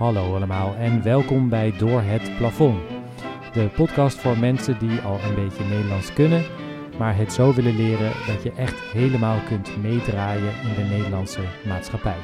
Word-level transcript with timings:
Hallo 0.00 0.34
allemaal 0.34 0.74
en 0.74 1.02
welkom 1.02 1.48
bij 1.48 1.72
Door 1.78 2.00
het 2.00 2.36
Plafond. 2.36 2.80
De 3.52 3.70
podcast 3.76 4.18
voor 4.18 4.38
mensen 4.38 4.78
die 4.78 5.00
al 5.00 5.18
een 5.20 5.34
beetje 5.34 5.64
Nederlands 5.64 6.12
kunnen, 6.12 6.44
maar 6.98 7.16
het 7.16 7.32
zo 7.32 7.54
willen 7.54 7.76
leren 7.76 8.12
dat 8.26 8.42
je 8.42 8.52
echt 8.52 8.80
helemaal 8.80 9.38
kunt 9.48 9.82
meedraaien 9.82 10.52
in 10.62 10.74
de 10.74 10.88
Nederlandse 10.90 11.40
maatschappij. 11.66 12.16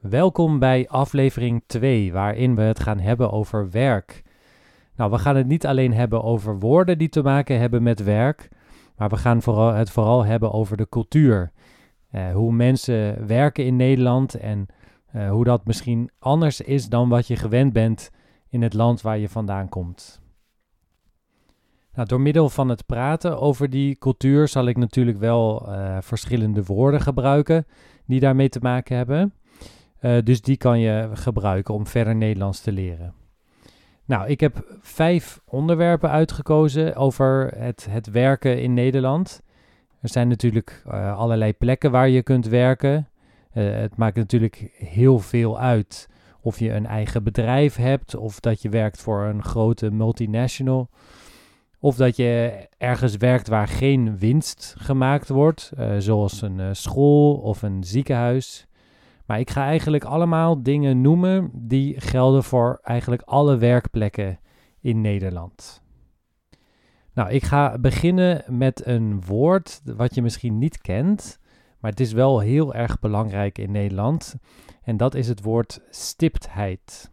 Welkom 0.00 0.58
bij 0.58 0.88
aflevering 0.88 1.62
2, 1.66 2.12
waarin 2.12 2.54
we 2.54 2.62
het 2.62 2.80
gaan 2.80 2.98
hebben 2.98 3.32
over 3.32 3.70
werk. 3.70 4.22
Nou, 4.96 5.10
we 5.10 5.18
gaan 5.18 5.36
het 5.36 5.46
niet 5.46 5.66
alleen 5.66 5.92
hebben 5.92 6.22
over 6.22 6.58
woorden 6.58 6.98
die 6.98 7.08
te 7.08 7.22
maken 7.22 7.58
hebben 7.58 7.82
met 7.82 8.02
werk, 8.02 8.48
maar 9.00 9.08
we 9.08 9.16
gaan 9.16 9.42
vooral, 9.42 9.72
het 9.72 9.90
vooral 9.90 10.24
hebben 10.24 10.52
over 10.52 10.76
de 10.76 10.88
cultuur. 10.88 11.52
Uh, 12.12 12.32
hoe 12.32 12.52
mensen 12.52 13.26
werken 13.26 13.64
in 13.64 13.76
Nederland 13.76 14.34
en 14.34 14.66
uh, 15.14 15.30
hoe 15.30 15.44
dat 15.44 15.66
misschien 15.66 16.10
anders 16.18 16.60
is 16.60 16.88
dan 16.88 17.08
wat 17.08 17.26
je 17.26 17.36
gewend 17.36 17.72
bent 17.72 18.10
in 18.48 18.62
het 18.62 18.74
land 18.74 19.00
waar 19.00 19.18
je 19.18 19.28
vandaan 19.28 19.68
komt. 19.68 20.20
Nou, 21.94 22.08
door 22.08 22.20
middel 22.20 22.48
van 22.48 22.68
het 22.68 22.86
praten 22.86 23.40
over 23.40 23.70
die 23.70 23.98
cultuur 23.98 24.48
zal 24.48 24.66
ik 24.66 24.76
natuurlijk 24.76 25.18
wel 25.18 25.68
uh, 25.68 25.96
verschillende 26.00 26.64
woorden 26.64 27.00
gebruiken 27.00 27.66
die 28.06 28.20
daarmee 28.20 28.48
te 28.48 28.60
maken 28.62 28.96
hebben. 28.96 29.34
dus 30.24 30.42
die 30.42 30.56
kan 30.56 30.80
je 30.80 31.10
gebruiken 31.12 31.74
om 31.74 31.86
verder 31.86 32.16
Nederlands 32.16 32.60
te 32.60 32.72
leren. 32.72 33.14
Nou, 34.10 34.28
ik 34.28 34.40
heb 34.40 34.64
vijf 34.80 35.40
onderwerpen 35.44 36.10
uitgekozen 36.10 36.96
over 36.96 37.52
het, 37.56 37.86
het 37.90 38.10
werken 38.10 38.62
in 38.62 38.74
Nederland. 38.74 39.42
Er 40.00 40.08
zijn 40.08 40.28
natuurlijk 40.28 40.82
uh, 40.86 41.18
allerlei 41.18 41.52
plekken 41.52 41.90
waar 41.90 42.08
je 42.08 42.22
kunt 42.22 42.46
werken. 42.46 43.08
Uh, 43.54 43.72
het 43.72 43.96
maakt 43.96 44.16
natuurlijk 44.16 44.70
heel 44.74 45.18
veel 45.18 45.58
uit 45.58 46.08
of 46.40 46.58
je 46.58 46.72
een 46.72 46.86
eigen 46.86 47.22
bedrijf 47.22 47.76
hebt, 47.76 48.14
of 48.14 48.40
dat 48.40 48.62
je 48.62 48.68
werkt 48.68 49.00
voor 49.00 49.22
een 49.22 49.44
grote 49.44 49.90
multinational, 49.90 50.88
of 51.78 51.96
dat 51.96 52.16
je 52.16 52.66
ergens 52.78 53.16
werkt 53.16 53.48
waar 53.48 53.68
geen 53.68 54.18
winst 54.18 54.74
gemaakt 54.78 55.28
wordt, 55.28 55.72
uh, 55.78 55.94
zoals 55.98 56.42
een 56.42 56.76
school 56.76 57.34
of 57.34 57.62
een 57.62 57.84
ziekenhuis. 57.84 58.66
Maar 59.30 59.40
ik 59.40 59.50
ga 59.50 59.64
eigenlijk 59.64 60.04
allemaal 60.04 60.62
dingen 60.62 61.00
noemen 61.00 61.50
die 61.52 62.00
gelden 62.00 62.44
voor 62.44 62.78
eigenlijk 62.82 63.22
alle 63.22 63.56
werkplekken 63.56 64.38
in 64.80 65.00
Nederland. 65.00 65.82
Nou, 67.12 67.30
ik 67.30 67.42
ga 67.42 67.78
beginnen 67.78 68.44
met 68.48 68.86
een 68.86 69.24
woord 69.24 69.80
wat 69.84 70.14
je 70.14 70.22
misschien 70.22 70.58
niet 70.58 70.80
kent, 70.80 71.38
maar 71.78 71.90
het 71.90 72.00
is 72.00 72.12
wel 72.12 72.38
heel 72.38 72.74
erg 72.74 72.98
belangrijk 72.98 73.58
in 73.58 73.70
Nederland. 73.70 74.34
En 74.82 74.96
dat 74.96 75.14
is 75.14 75.28
het 75.28 75.42
woord 75.42 75.80
stiptheid. 75.90 77.12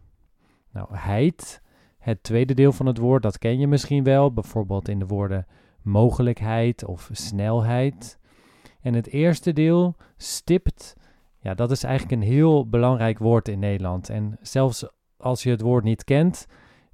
Nou, 0.72 0.96
heid, 0.96 1.62
het 1.98 2.22
tweede 2.22 2.54
deel 2.54 2.72
van 2.72 2.86
het 2.86 2.98
woord, 2.98 3.22
dat 3.22 3.38
ken 3.38 3.58
je 3.58 3.66
misschien 3.66 4.04
wel, 4.04 4.32
bijvoorbeeld 4.32 4.88
in 4.88 4.98
de 4.98 5.06
woorden 5.06 5.46
mogelijkheid 5.82 6.84
of 6.84 7.08
snelheid. 7.12 8.18
En 8.80 8.94
het 8.94 9.06
eerste 9.06 9.52
deel, 9.52 9.96
stipt, 10.16 10.96
ja, 11.40 11.54
dat 11.54 11.70
is 11.70 11.82
eigenlijk 11.82 12.22
een 12.22 12.28
heel 12.28 12.68
belangrijk 12.68 13.18
woord 13.18 13.48
in 13.48 13.58
Nederland. 13.58 14.08
En 14.08 14.38
zelfs 14.40 14.86
als 15.16 15.42
je 15.42 15.50
het 15.50 15.60
woord 15.60 15.84
niet 15.84 16.04
kent, 16.04 16.46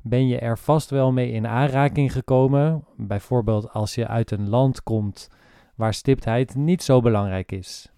ben 0.02 0.26
je 0.26 0.38
er 0.38 0.58
vast 0.58 0.90
wel 0.90 1.12
mee 1.12 1.30
in 1.30 1.46
aanraking 1.46 2.12
gekomen. 2.12 2.84
Bijvoorbeeld 2.96 3.72
als 3.72 3.94
je 3.94 4.08
uit 4.08 4.30
een 4.30 4.48
land 4.48 4.82
komt 4.82 5.28
waar 5.74 5.94
stiptheid 5.94 6.54
niet 6.54 6.82
zo 6.82 7.00
belangrijk 7.00 7.52
is. 7.52 7.92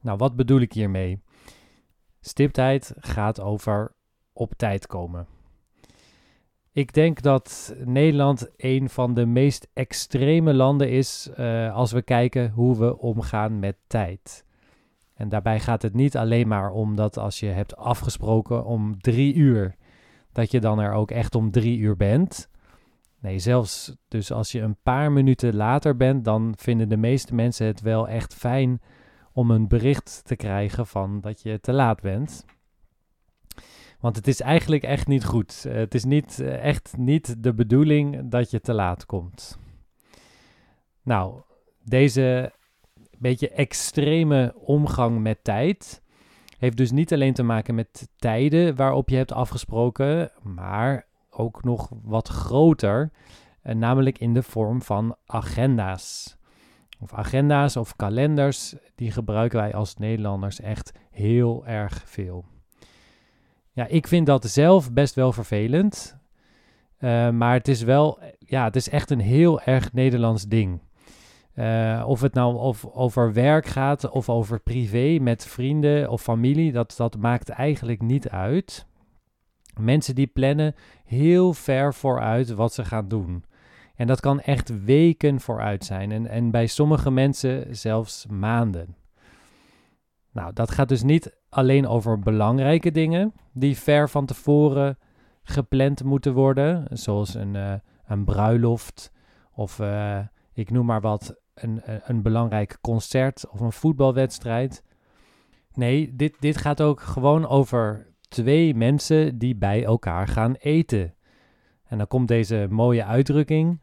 Nou, 0.00 0.16
wat 0.16 0.36
bedoel 0.36 0.60
ik 0.60 0.72
hiermee? 0.72 1.22
Stiptheid 2.20 2.94
gaat 2.96 3.40
over 3.40 3.94
op 4.32 4.54
tijd 4.56 4.86
komen. 4.86 5.26
Ik 6.72 6.92
denk 6.92 7.22
dat 7.22 7.74
Nederland 7.84 8.50
een 8.56 8.88
van 8.88 9.14
de 9.14 9.26
meest 9.26 9.68
extreme 9.72 10.54
landen 10.54 10.90
is 10.90 11.30
uh, 11.38 11.74
als 11.74 11.92
we 11.92 12.02
kijken 12.02 12.50
hoe 12.50 12.78
we 12.78 12.98
omgaan 12.98 13.58
met 13.58 13.76
tijd. 13.86 14.44
En 15.20 15.28
daarbij 15.28 15.60
gaat 15.60 15.82
het 15.82 15.94
niet 15.94 16.16
alleen 16.16 16.48
maar 16.48 16.70
om 16.70 16.96
dat 16.96 17.18
als 17.18 17.40
je 17.40 17.46
hebt 17.46 17.76
afgesproken 17.76 18.64
om 18.64 19.00
drie 19.00 19.34
uur, 19.34 19.74
dat 20.32 20.50
je 20.50 20.60
dan 20.60 20.78
er 20.78 20.92
ook 20.92 21.10
echt 21.10 21.34
om 21.34 21.50
drie 21.50 21.78
uur 21.78 21.96
bent. 21.96 22.50
Nee, 23.18 23.38
zelfs 23.38 23.96
dus 24.08 24.32
als 24.32 24.52
je 24.52 24.60
een 24.60 24.76
paar 24.82 25.12
minuten 25.12 25.56
later 25.56 25.96
bent, 25.96 26.24
dan 26.24 26.54
vinden 26.56 26.88
de 26.88 26.96
meeste 26.96 27.34
mensen 27.34 27.66
het 27.66 27.80
wel 27.80 28.08
echt 28.08 28.34
fijn 28.34 28.80
om 29.32 29.50
een 29.50 29.68
bericht 29.68 30.20
te 30.24 30.36
krijgen 30.36 30.86
van 30.86 31.20
dat 31.20 31.42
je 31.42 31.60
te 31.60 31.72
laat 31.72 32.00
bent. 32.00 32.44
Want 33.98 34.16
het 34.16 34.26
is 34.26 34.40
eigenlijk 34.40 34.82
echt 34.82 35.06
niet 35.06 35.24
goed. 35.24 35.62
Het 35.62 35.94
is 35.94 36.04
niet, 36.04 36.40
echt 36.40 36.96
niet 36.96 37.42
de 37.42 37.54
bedoeling 37.54 38.30
dat 38.30 38.50
je 38.50 38.60
te 38.60 38.72
laat 38.72 39.06
komt. 39.06 39.58
Nou, 41.02 41.40
deze 41.84 42.52
beetje 43.20 43.50
extreme 43.50 44.54
omgang 44.56 45.20
met 45.20 45.44
tijd. 45.44 46.02
Heeft 46.58 46.76
dus 46.76 46.90
niet 46.90 47.12
alleen 47.12 47.34
te 47.34 47.42
maken 47.42 47.74
met 47.74 48.08
tijden 48.16 48.76
waarop 48.76 49.08
je 49.08 49.16
hebt 49.16 49.32
afgesproken, 49.32 50.30
maar 50.42 51.06
ook 51.30 51.64
nog 51.64 51.90
wat 52.02 52.28
groter, 52.28 53.10
eh, 53.62 53.74
namelijk 53.74 54.18
in 54.18 54.34
de 54.34 54.42
vorm 54.42 54.82
van 54.82 55.16
agenda's. 55.26 56.36
Of 57.00 57.14
agenda's 57.14 57.76
of 57.76 57.96
kalenders, 57.96 58.74
die 58.94 59.10
gebruiken 59.10 59.58
wij 59.58 59.74
als 59.74 59.96
Nederlanders 59.96 60.60
echt 60.60 60.92
heel 61.10 61.66
erg 61.66 62.02
veel. 62.06 62.44
Ja, 63.72 63.86
ik 63.86 64.06
vind 64.06 64.26
dat 64.26 64.44
zelf 64.44 64.92
best 64.92 65.14
wel 65.14 65.32
vervelend. 65.32 66.18
Uh, 66.98 67.30
maar 67.30 67.52
het 67.52 67.68
is 67.68 67.82
wel, 67.82 68.18
ja, 68.38 68.64
het 68.64 68.76
is 68.76 68.88
echt 68.88 69.10
een 69.10 69.20
heel 69.20 69.60
erg 69.60 69.92
Nederlands 69.92 70.44
ding. 70.46 70.80
Uh, 71.60 72.04
of 72.06 72.20
het 72.20 72.34
nou 72.34 72.56
of 72.56 72.86
over 72.86 73.32
werk 73.32 73.66
gaat 73.66 74.10
of 74.10 74.28
over 74.28 74.60
privé 74.60 75.18
met 75.20 75.46
vrienden 75.46 76.10
of 76.10 76.22
familie, 76.22 76.72
dat, 76.72 76.94
dat 76.96 77.16
maakt 77.16 77.48
eigenlijk 77.48 78.02
niet 78.02 78.28
uit. 78.28 78.86
Mensen 79.80 80.14
die 80.14 80.26
plannen 80.26 80.74
heel 81.04 81.52
ver 81.52 81.94
vooruit 81.94 82.50
wat 82.50 82.74
ze 82.74 82.84
gaan 82.84 83.08
doen. 83.08 83.44
En 83.94 84.06
dat 84.06 84.20
kan 84.20 84.40
echt 84.40 84.84
weken 84.84 85.40
vooruit 85.40 85.84
zijn. 85.84 86.12
En, 86.12 86.26
en 86.26 86.50
bij 86.50 86.66
sommige 86.66 87.10
mensen 87.10 87.76
zelfs 87.76 88.26
maanden. 88.26 88.96
Nou, 90.32 90.52
dat 90.52 90.70
gaat 90.70 90.88
dus 90.88 91.02
niet 91.02 91.38
alleen 91.48 91.86
over 91.86 92.18
belangrijke 92.18 92.90
dingen 92.90 93.32
die 93.52 93.76
ver 93.78 94.08
van 94.08 94.26
tevoren 94.26 94.98
gepland 95.42 96.04
moeten 96.04 96.32
worden. 96.32 96.86
Zoals 96.90 97.34
een, 97.34 97.54
uh, 97.54 97.72
een 98.06 98.24
bruiloft 98.24 99.12
of 99.54 99.78
uh, 99.78 100.18
ik 100.52 100.70
noem 100.70 100.86
maar 100.86 101.00
wat, 101.00 101.39
een, 101.54 101.82
een 101.84 102.22
belangrijk 102.22 102.78
concert 102.80 103.48
of 103.48 103.60
een 103.60 103.72
voetbalwedstrijd. 103.72 104.84
Nee, 105.72 106.16
dit, 106.16 106.36
dit 106.40 106.56
gaat 106.56 106.80
ook 106.80 107.00
gewoon 107.00 107.46
over 107.46 108.06
twee 108.28 108.74
mensen 108.74 109.38
die 109.38 109.56
bij 109.56 109.84
elkaar 109.84 110.28
gaan 110.28 110.54
eten. 110.54 111.14
En 111.84 111.98
dan 111.98 112.06
komt 112.06 112.28
deze 112.28 112.66
mooie 112.70 113.04
uitdrukking: 113.04 113.80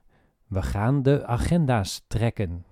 we 0.48 0.62
gaan 0.62 1.04
de 1.04 1.26
agenda's 1.26 2.04
trekken. 2.08 2.66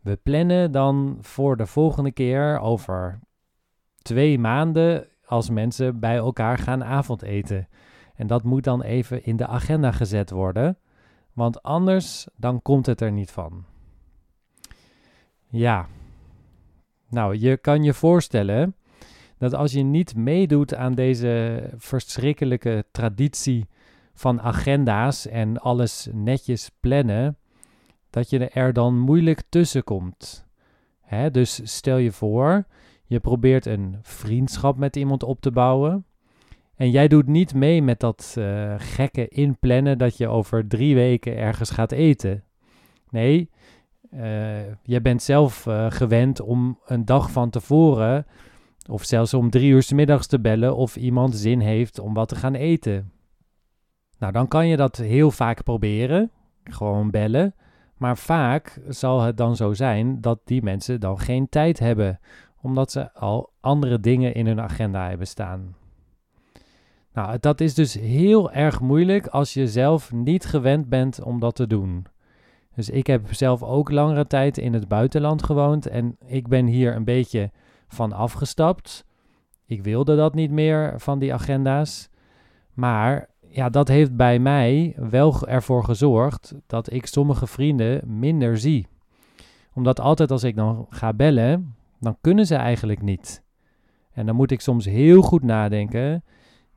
We 0.00 0.16
plannen 0.16 0.72
dan 0.72 1.18
voor 1.20 1.56
de 1.56 1.66
volgende 1.66 2.12
keer 2.12 2.58
over 2.58 3.20
twee 4.02 4.38
maanden 4.38 5.08
als 5.24 5.50
mensen 5.50 6.00
bij 6.00 6.16
elkaar 6.16 6.58
gaan 6.58 6.84
avondeten. 6.84 7.68
En 8.14 8.26
dat 8.26 8.42
moet 8.42 8.64
dan 8.64 8.82
even 8.82 9.24
in 9.24 9.36
de 9.36 9.46
agenda 9.46 9.92
gezet 9.92 10.30
worden, 10.30 10.78
want 11.32 11.62
anders 11.62 12.26
dan 12.36 12.62
komt 12.62 12.86
het 12.86 13.00
er 13.00 13.12
niet 13.12 13.30
van. 13.30 13.64
Ja. 15.52 15.88
Nou, 17.08 17.36
je 17.36 17.56
kan 17.56 17.82
je 17.82 17.94
voorstellen 17.94 18.76
dat 19.38 19.54
als 19.54 19.72
je 19.72 19.82
niet 19.82 20.16
meedoet 20.16 20.74
aan 20.74 20.94
deze 20.94 21.62
verschrikkelijke 21.76 22.84
traditie 22.90 23.66
van 24.14 24.40
agenda's 24.40 25.26
en 25.26 25.58
alles 25.58 26.08
netjes 26.12 26.70
plannen, 26.80 27.36
dat 28.10 28.30
je 28.30 28.48
er 28.48 28.72
dan 28.72 28.98
moeilijk 28.98 29.42
tussen 29.48 29.84
komt. 29.84 30.46
Hè? 31.00 31.30
Dus 31.30 31.60
stel 31.64 31.96
je 31.96 32.12
voor, 32.12 32.64
je 33.04 33.20
probeert 33.20 33.66
een 33.66 33.98
vriendschap 34.02 34.76
met 34.76 34.96
iemand 34.96 35.22
op 35.22 35.40
te 35.40 35.50
bouwen. 35.50 36.04
En 36.76 36.90
jij 36.90 37.08
doet 37.08 37.26
niet 37.26 37.54
mee 37.54 37.82
met 37.82 38.00
dat 38.00 38.34
uh, 38.38 38.74
gekke 38.78 39.28
inplannen 39.28 39.98
dat 39.98 40.16
je 40.16 40.28
over 40.28 40.68
drie 40.68 40.94
weken 40.94 41.36
ergens 41.36 41.70
gaat 41.70 41.92
eten. 41.92 42.44
Nee, 43.10 43.50
uh, 44.14 44.72
je 44.82 45.00
bent 45.00 45.22
zelf 45.22 45.66
uh, 45.66 45.90
gewend 45.90 46.40
om 46.40 46.78
een 46.84 47.04
dag 47.04 47.30
van 47.30 47.50
tevoren, 47.50 48.26
of 48.90 49.04
zelfs 49.04 49.34
om 49.34 49.50
drie 49.50 49.70
uur 49.70 49.82
s 49.82 49.92
middags 49.92 50.26
te 50.26 50.40
bellen 50.40 50.76
of 50.76 50.96
iemand 50.96 51.36
zin 51.36 51.60
heeft 51.60 51.98
om 51.98 52.14
wat 52.14 52.28
te 52.28 52.36
gaan 52.36 52.54
eten. 52.54 53.12
Nou, 54.18 54.32
dan 54.32 54.48
kan 54.48 54.68
je 54.68 54.76
dat 54.76 54.96
heel 54.96 55.30
vaak 55.30 55.62
proberen, 55.62 56.30
gewoon 56.64 57.10
bellen. 57.10 57.54
Maar 57.96 58.18
vaak 58.18 58.80
zal 58.88 59.20
het 59.20 59.36
dan 59.36 59.56
zo 59.56 59.72
zijn 59.72 60.20
dat 60.20 60.40
die 60.44 60.62
mensen 60.62 61.00
dan 61.00 61.18
geen 61.18 61.48
tijd 61.48 61.78
hebben, 61.78 62.20
omdat 62.60 62.90
ze 62.90 63.12
al 63.12 63.50
andere 63.60 64.00
dingen 64.00 64.34
in 64.34 64.46
hun 64.46 64.60
agenda 64.60 65.08
hebben 65.08 65.26
staan. 65.26 65.76
Nou, 67.12 67.36
dat 67.40 67.60
is 67.60 67.74
dus 67.74 67.94
heel 67.94 68.52
erg 68.52 68.80
moeilijk 68.80 69.26
als 69.26 69.54
je 69.54 69.68
zelf 69.68 70.12
niet 70.12 70.44
gewend 70.44 70.88
bent 70.88 71.22
om 71.22 71.40
dat 71.40 71.54
te 71.54 71.66
doen. 71.66 72.06
Dus 72.74 72.90
ik 72.90 73.06
heb 73.06 73.34
zelf 73.34 73.62
ook 73.62 73.90
langere 73.90 74.26
tijd 74.26 74.58
in 74.58 74.72
het 74.72 74.88
buitenland 74.88 75.42
gewoond 75.42 75.86
en 75.86 76.16
ik 76.26 76.48
ben 76.48 76.66
hier 76.66 76.96
een 76.96 77.04
beetje 77.04 77.50
van 77.88 78.12
afgestapt. 78.12 79.04
Ik 79.66 79.82
wilde 79.82 80.16
dat 80.16 80.34
niet 80.34 80.50
meer 80.50 81.00
van 81.00 81.18
die 81.18 81.34
agenda's. 81.34 82.08
Maar 82.72 83.28
ja, 83.48 83.68
dat 83.68 83.88
heeft 83.88 84.16
bij 84.16 84.38
mij 84.38 84.94
wel 84.96 85.46
ervoor 85.46 85.84
gezorgd 85.84 86.54
dat 86.66 86.92
ik 86.92 87.06
sommige 87.06 87.46
vrienden 87.46 88.18
minder 88.18 88.58
zie. 88.58 88.86
Omdat 89.74 90.00
altijd 90.00 90.30
als 90.30 90.44
ik 90.44 90.56
dan 90.56 90.86
ga 90.88 91.12
bellen, 91.12 91.74
dan 92.00 92.16
kunnen 92.20 92.46
ze 92.46 92.54
eigenlijk 92.54 93.02
niet. 93.02 93.42
En 94.12 94.26
dan 94.26 94.36
moet 94.36 94.50
ik 94.50 94.60
soms 94.60 94.84
heel 94.84 95.22
goed 95.22 95.42
nadenken. 95.42 96.24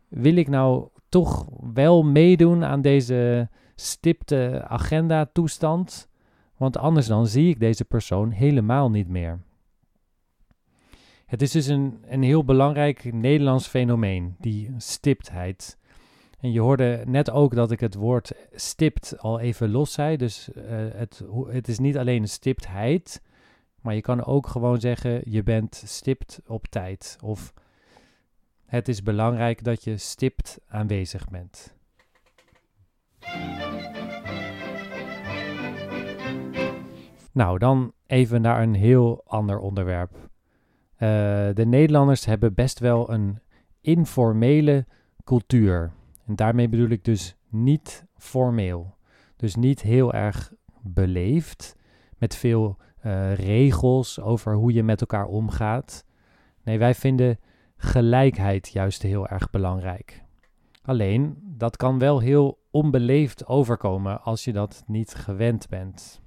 Wil 0.08 0.36
ik 0.36 0.48
nou 0.48 0.88
toch 1.10 1.48
wel 1.74 2.04
meedoen 2.04 2.64
aan 2.64 2.82
deze 2.82 3.50
stipte 3.76 4.66
agenda 4.68 5.26
toestand? 5.26 6.08
Want 6.58 6.78
anders 6.78 7.08
dan 7.08 7.28
zie 7.28 7.50
ik 7.50 7.60
deze 7.60 7.86
persoon 7.86 8.30
helemaal 8.30 8.90
niet 8.90 9.08
meer. 9.08 9.40
Het 11.26 11.42
is 11.42 11.52
dus 11.52 11.68
een, 11.68 12.04
een 12.08 12.24
heel 12.24 12.44
belangrijk 12.44 13.14
Nederlands 13.14 13.68
fenomeen, 13.68 14.36
die 14.40 14.74
stiptheid. 14.78 15.78
En 16.40 16.52
je 16.52 16.60
hoorde 16.60 17.04
net 17.06 17.32
ook 17.32 17.56
dat 17.56 17.72
ik 17.72 17.80
het 17.80 17.96
woord 17.96 18.32
stipt 18.54 19.20
al 19.20 19.40
even 19.40 19.72
los 19.72 19.94
zei. 19.94 20.18
Dus 20.18 20.50
uh, 20.56 20.64
het, 20.94 21.24
het 21.48 21.68
is 21.68 21.80
niet 21.80 21.98
alleen 21.98 22.22
een 22.22 22.28
stiptheid, 22.28 23.22
maar 23.82 23.96
je 23.96 24.02
kan 24.02 24.26
ook 24.26 24.48
gewoon 24.48 24.80
zeggen 24.80 25.22
je 25.32 25.44
bent 25.44 25.84
stipt 25.86 26.42
op 26.46 26.68
tijd. 26.68 27.18
Of 27.24 27.54
het 28.66 28.88
is 28.88 29.04
belangrijk 29.04 29.64
dat 29.64 29.84
je 29.84 29.98
stipt 29.98 30.60
aanwezig 30.68 31.30
bent. 31.30 31.75
Nou, 37.36 37.58
dan 37.58 37.94
even 38.08 38.42
naar 38.42 38.62
een 38.62 38.74
heel 38.74 39.22
ander 39.26 39.60
onderwerp. 39.60 40.12
Uh, 40.14 40.30
de 41.54 41.66
Nederlanders 41.66 42.26
hebben 42.26 42.54
best 42.54 42.80
wel 42.80 43.12
een 43.12 43.40
informele 43.82 44.86
cultuur. 45.24 45.92
En 46.26 46.36
daarmee 46.36 46.70
bedoel 46.70 46.90
ik 46.90 47.04
dus 47.04 47.36
niet 47.50 48.06
formeel. 48.18 48.96
Dus 49.36 49.56
niet 49.56 49.82
heel 49.82 50.14
erg 50.14 50.54
beleefd, 50.82 51.76
met 52.18 52.36
veel 52.36 52.78
uh, 53.06 53.34
regels 53.34 54.20
over 54.20 54.54
hoe 54.54 54.74
je 54.74 54.84
met 54.84 55.02
elkaar 55.02 55.26
omgaat. 55.26 56.06
Nee, 56.64 56.78
wij 56.78 56.94
vinden 56.94 57.40
gelijkheid 57.78 58.68
juist 58.68 59.02
heel 59.02 59.28
erg 59.28 59.50
belangrijk. 59.50 60.24
Alleen, 60.82 61.38
dat 61.44 61.78
kan 61.78 62.00
wel 62.00 62.20
heel 62.20 62.60
onbeleefd 62.72 63.48
overkomen 63.48 64.22
als 64.22 64.44
je 64.44 64.54
dat 64.54 64.84
niet 64.88 65.14
gewend 65.14 65.70
bent. 65.70 66.24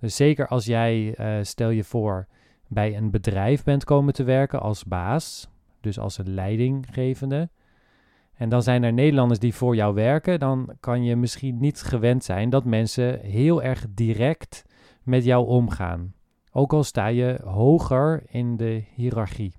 Dus 0.00 0.16
zeker 0.16 0.48
als 0.48 0.64
jij, 0.64 1.18
uh, 1.18 1.44
stel 1.44 1.70
je 1.70 1.84
voor, 1.84 2.26
bij 2.66 2.96
een 2.96 3.10
bedrijf 3.10 3.64
bent 3.64 3.84
komen 3.84 4.14
te 4.14 4.24
werken 4.24 4.60
als 4.60 4.84
baas, 4.84 5.48
dus 5.80 5.98
als 5.98 6.18
een 6.18 6.34
leidinggevende, 6.34 7.50
en 8.34 8.48
dan 8.48 8.62
zijn 8.62 8.82
er 8.82 8.92
Nederlanders 8.92 9.38
die 9.38 9.54
voor 9.54 9.74
jou 9.74 9.94
werken, 9.94 10.38
dan 10.38 10.76
kan 10.80 11.04
je 11.04 11.16
misschien 11.16 11.58
niet 11.58 11.82
gewend 11.82 12.24
zijn 12.24 12.50
dat 12.50 12.64
mensen 12.64 13.20
heel 13.20 13.62
erg 13.62 13.86
direct 13.94 14.64
met 15.02 15.24
jou 15.24 15.46
omgaan. 15.46 16.14
Ook 16.52 16.72
al 16.72 16.84
sta 16.84 17.06
je 17.06 17.40
hoger 17.44 18.22
in 18.26 18.56
de 18.56 18.84
hiërarchie. 18.94 19.52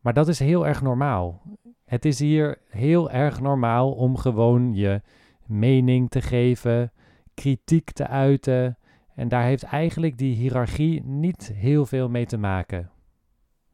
Maar 0.00 0.12
dat 0.12 0.28
is 0.28 0.38
heel 0.38 0.66
erg 0.66 0.82
normaal. 0.82 1.42
Het 1.84 2.04
is 2.04 2.18
hier 2.18 2.58
heel 2.68 3.10
erg 3.10 3.40
normaal 3.40 3.92
om 3.92 4.16
gewoon 4.16 4.74
je 4.74 5.02
mening 5.46 6.10
te 6.10 6.20
geven, 6.20 6.92
kritiek 7.34 7.90
te 7.90 8.06
uiten. 8.06 8.78
En 9.16 9.28
daar 9.28 9.44
heeft 9.44 9.62
eigenlijk 9.62 10.18
die 10.18 10.34
hiërarchie 10.34 11.02
niet 11.04 11.52
heel 11.54 11.86
veel 11.86 12.08
mee 12.08 12.26
te 12.26 12.36
maken. 12.36 12.90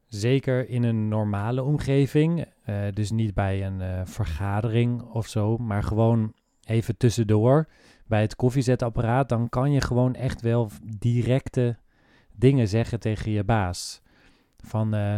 Zeker 0.05 0.69
in 0.69 0.83
een 0.83 1.07
normale 1.07 1.63
omgeving, 1.63 2.45
uh, 2.65 2.75
dus 2.93 3.11
niet 3.11 3.33
bij 3.33 3.65
een 3.65 3.79
uh, 3.79 4.01
vergadering 4.03 5.01
of 5.01 5.27
zo, 5.27 5.57
maar 5.57 5.83
gewoon 5.83 6.33
even 6.65 6.97
tussendoor 6.97 7.67
bij 8.07 8.21
het 8.21 8.35
koffiezetapparaat, 8.35 9.29
dan 9.29 9.49
kan 9.49 9.71
je 9.71 9.81
gewoon 9.81 10.15
echt 10.15 10.41
wel 10.41 10.69
directe 10.97 11.77
dingen 12.35 12.67
zeggen 12.67 12.99
tegen 12.99 13.31
je 13.31 13.43
baas. 13.43 14.01
Van 14.57 14.95
uh, 14.95 15.17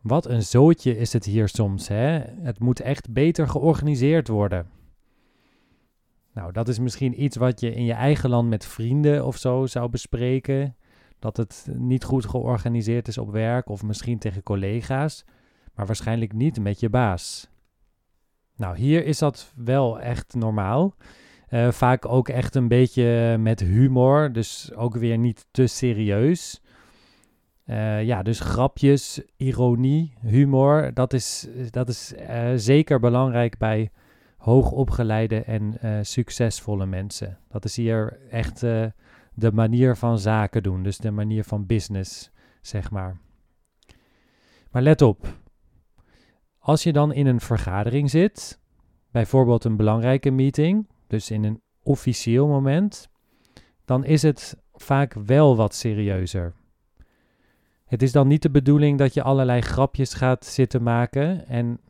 wat 0.00 0.26
een 0.26 0.42
zootje 0.42 0.96
is 0.96 1.12
het 1.12 1.24
hier 1.24 1.48
soms, 1.48 1.88
hè? 1.88 2.18
Het 2.42 2.58
moet 2.58 2.80
echt 2.80 3.12
beter 3.12 3.48
georganiseerd 3.48 4.28
worden. 4.28 4.79
Nou, 6.40 6.52
dat 6.52 6.68
is 6.68 6.78
misschien 6.78 7.22
iets 7.22 7.36
wat 7.36 7.60
je 7.60 7.74
in 7.74 7.84
je 7.84 7.92
eigen 7.92 8.30
land 8.30 8.48
met 8.48 8.66
vrienden 8.66 9.26
of 9.26 9.36
zo 9.36 9.66
zou 9.66 9.88
bespreken 9.88 10.76
dat 11.18 11.36
het 11.36 11.68
niet 11.72 12.04
goed 12.04 12.26
georganiseerd 12.26 13.08
is 13.08 13.18
op 13.18 13.30
werk 13.30 13.68
of 13.68 13.82
misschien 13.82 14.18
tegen 14.18 14.42
collega's, 14.42 15.24
maar 15.74 15.86
waarschijnlijk 15.86 16.32
niet 16.32 16.60
met 16.60 16.80
je 16.80 16.88
baas. 16.88 17.48
Nou, 18.56 18.76
hier 18.76 19.04
is 19.04 19.18
dat 19.18 19.52
wel 19.56 20.00
echt 20.00 20.34
normaal. 20.34 20.94
Uh, 21.50 21.70
vaak 21.70 22.06
ook 22.06 22.28
echt 22.28 22.54
een 22.54 22.68
beetje 22.68 23.36
met 23.38 23.60
humor, 23.60 24.32
dus 24.32 24.74
ook 24.74 24.96
weer 24.96 25.18
niet 25.18 25.46
te 25.50 25.66
serieus. 25.66 26.60
Uh, 27.66 28.04
ja, 28.04 28.22
dus 28.22 28.40
grapjes, 28.40 29.22
ironie, 29.36 30.12
humor, 30.20 30.94
dat 30.94 31.12
is, 31.12 31.48
dat 31.70 31.88
is 31.88 32.12
uh, 32.30 32.50
zeker 32.54 33.00
belangrijk 33.00 33.58
bij 33.58 33.90
hoogopgeleide 34.40 35.42
en 35.42 35.78
succesvolle 36.06 36.86
mensen. 36.86 37.38
Dat 37.48 37.64
is 37.64 37.76
hier 37.76 38.18
echt 38.30 38.60
de 39.34 39.52
manier 39.52 39.96
van 39.96 40.18
zaken 40.18 40.62
doen, 40.62 40.82
dus 40.82 40.98
de 40.98 41.10
manier 41.10 41.44
van 41.44 41.66
business, 41.66 42.30
zeg 42.60 42.90
maar. 42.90 43.20
Maar 44.70 44.82
let 44.82 45.02
op, 45.02 45.26
als 46.58 46.82
je 46.82 46.92
dan 46.92 47.12
in 47.12 47.26
een 47.26 47.40
vergadering 47.40 48.10
zit, 48.10 48.60
bijvoorbeeld 49.10 49.64
een 49.64 49.76
belangrijke 49.76 50.30
meeting, 50.30 50.88
dus 51.06 51.30
in 51.30 51.44
een 51.44 51.62
officieel 51.82 52.46
moment, 52.46 53.08
dan 53.84 54.04
is 54.04 54.22
het 54.22 54.56
vaak 54.72 55.14
wel 55.14 55.56
wat 55.56 55.74
serieuzer. 55.74 56.54
Het 57.84 58.02
is 58.02 58.12
dan 58.12 58.28
niet 58.28 58.42
de 58.42 58.50
bedoeling 58.50 58.98
dat 58.98 59.14
je 59.14 59.22
allerlei 59.22 59.60
grapjes 59.60 60.14
gaat 60.14 60.46
zitten 60.46 60.82
maken. 60.82 61.46
En 61.46 61.80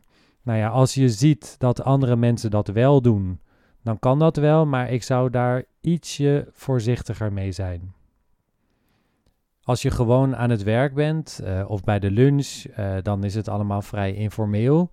nou 0.41 0.59
ja, 0.59 0.69
als 0.69 0.93
je 0.93 1.09
ziet 1.09 1.55
dat 1.59 1.83
andere 1.83 2.15
mensen 2.15 2.51
dat 2.51 2.67
wel 2.67 3.01
doen, 3.01 3.39
dan 3.83 3.99
kan 3.99 4.19
dat 4.19 4.35
wel, 4.35 4.65
maar 4.65 4.91
ik 4.91 5.03
zou 5.03 5.29
daar 5.29 5.63
ietsje 5.81 6.47
voorzichtiger 6.53 7.33
mee 7.33 7.51
zijn. 7.51 7.93
Als 9.63 9.81
je 9.81 9.91
gewoon 9.91 10.35
aan 10.35 10.49
het 10.49 10.63
werk 10.63 10.93
bent 10.93 11.41
uh, 11.43 11.69
of 11.69 11.83
bij 11.83 11.99
de 11.99 12.11
lunch, 12.11 12.65
uh, 12.79 12.95
dan 13.01 13.23
is 13.23 13.35
het 13.35 13.47
allemaal 13.47 13.81
vrij 13.81 14.13
informeel. 14.13 14.91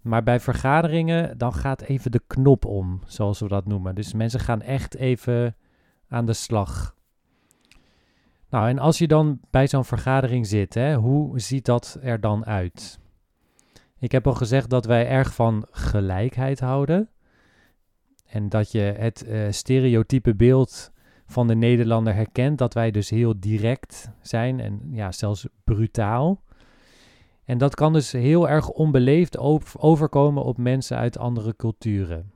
Maar 0.00 0.22
bij 0.22 0.40
vergaderingen, 0.40 1.38
dan 1.38 1.52
gaat 1.52 1.80
even 1.80 2.10
de 2.10 2.22
knop 2.26 2.64
om, 2.64 3.00
zoals 3.06 3.40
we 3.40 3.48
dat 3.48 3.66
noemen. 3.66 3.94
Dus 3.94 4.12
mensen 4.12 4.40
gaan 4.40 4.62
echt 4.62 4.94
even 4.94 5.56
aan 6.08 6.26
de 6.26 6.32
slag. 6.32 6.94
Nou, 8.50 8.68
en 8.68 8.78
als 8.78 8.98
je 8.98 9.08
dan 9.08 9.40
bij 9.50 9.66
zo'n 9.66 9.84
vergadering 9.84 10.46
zit, 10.46 10.74
hè, 10.74 10.94
hoe 10.94 11.40
ziet 11.40 11.64
dat 11.64 11.98
er 12.02 12.20
dan 12.20 12.46
uit? 12.46 12.98
Ik 13.98 14.12
heb 14.12 14.26
al 14.26 14.34
gezegd 14.34 14.70
dat 14.70 14.84
wij 14.84 15.08
erg 15.08 15.34
van 15.34 15.66
gelijkheid 15.70 16.60
houden. 16.60 17.08
En 18.26 18.48
dat 18.48 18.72
je 18.72 18.80
het 18.80 19.24
uh, 19.28 19.46
stereotype 19.50 20.34
beeld 20.34 20.92
van 21.26 21.46
de 21.46 21.54
Nederlander 21.54 22.14
herkent, 22.14 22.58
dat 22.58 22.74
wij 22.74 22.90
dus 22.90 23.10
heel 23.10 23.40
direct 23.40 24.10
zijn 24.22 24.60
en 24.60 24.80
ja, 24.90 25.12
zelfs 25.12 25.46
brutaal. 25.64 26.42
En 27.44 27.58
dat 27.58 27.74
kan 27.74 27.92
dus 27.92 28.12
heel 28.12 28.48
erg 28.48 28.68
onbeleefd 28.68 29.38
overkomen 29.78 30.44
op 30.44 30.58
mensen 30.58 30.96
uit 30.96 31.18
andere 31.18 31.56
culturen. 31.56 32.32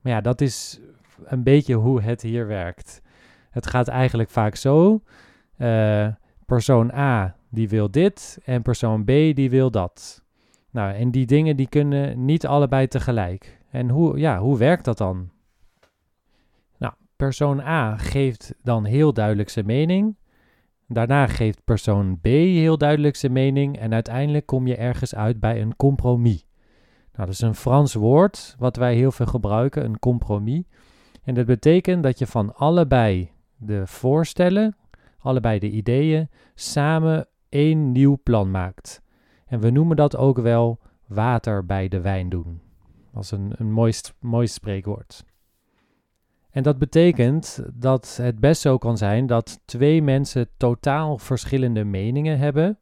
Maar 0.00 0.12
ja, 0.12 0.20
dat 0.20 0.40
is 0.40 0.80
een 1.24 1.42
beetje 1.42 1.74
hoe 1.74 2.00
het 2.00 2.22
hier 2.22 2.46
werkt. 2.46 3.02
Het 3.50 3.66
gaat 3.66 3.88
eigenlijk 3.88 4.30
vaak 4.30 4.56
zo: 4.56 5.02
uh, 5.58 6.08
persoon 6.46 6.92
A 6.92 7.36
die 7.48 7.68
wil 7.68 7.90
dit 7.90 8.38
en 8.44 8.62
persoon 8.62 9.04
B 9.04 9.06
die 9.06 9.50
wil 9.50 9.70
dat. 9.70 10.23
Nou, 10.74 10.94
en 10.94 11.10
die 11.10 11.26
dingen 11.26 11.56
die 11.56 11.68
kunnen 11.68 12.24
niet 12.24 12.46
allebei 12.46 12.86
tegelijk. 12.86 13.58
En 13.70 13.88
hoe, 13.90 14.18
ja, 14.18 14.38
hoe 14.38 14.58
werkt 14.58 14.84
dat 14.84 14.98
dan? 14.98 15.30
Nou, 16.78 16.92
persoon 17.16 17.60
A 17.60 17.96
geeft 17.96 18.54
dan 18.62 18.84
heel 18.84 19.12
duidelijk 19.12 19.48
zijn 19.48 19.66
mening. 19.66 20.16
Daarna 20.88 21.26
geeft 21.26 21.64
persoon 21.64 22.18
B 22.20 22.24
heel 22.26 22.78
duidelijk 22.78 23.16
zijn 23.16 23.32
mening. 23.32 23.78
En 23.78 23.92
uiteindelijk 23.92 24.46
kom 24.46 24.66
je 24.66 24.76
ergens 24.76 25.14
uit 25.14 25.40
bij 25.40 25.60
een 25.60 25.76
compromis. 25.76 26.44
Nou, 27.12 27.26
dat 27.26 27.28
is 27.28 27.40
een 27.40 27.54
Frans 27.54 27.94
woord 27.94 28.54
wat 28.58 28.76
wij 28.76 28.94
heel 28.94 29.12
veel 29.12 29.26
gebruiken, 29.26 29.84
een 29.84 29.98
compromis. 29.98 30.62
En 31.22 31.34
dat 31.34 31.46
betekent 31.46 32.02
dat 32.02 32.18
je 32.18 32.26
van 32.26 32.54
allebei 32.54 33.30
de 33.56 33.86
voorstellen, 33.86 34.76
allebei 35.18 35.58
de 35.58 35.70
ideeën, 35.70 36.28
samen 36.54 37.26
één 37.48 37.92
nieuw 37.92 38.18
plan 38.22 38.50
maakt. 38.50 39.02
En 39.46 39.60
we 39.60 39.70
noemen 39.70 39.96
dat 39.96 40.16
ook 40.16 40.38
wel 40.38 40.78
water 41.06 41.66
bij 41.66 41.88
de 41.88 42.00
wijn 42.00 42.28
doen. 42.28 42.60
Als 43.12 43.30
een, 43.30 43.52
een 43.56 43.72
mooi, 43.72 43.92
mooi 44.20 44.46
spreekwoord. 44.46 45.24
En 46.50 46.62
dat 46.62 46.78
betekent 46.78 47.64
dat 47.72 48.18
het 48.22 48.38
best 48.38 48.60
zo 48.60 48.78
kan 48.78 48.96
zijn 48.96 49.26
dat 49.26 49.60
twee 49.64 50.02
mensen 50.02 50.48
totaal 50.56 51.18
verschillende 51.18 51.84
meningen 51.84 52.38
hebben 52.38 52.78